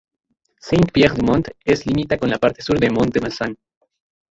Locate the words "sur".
2.63-2.73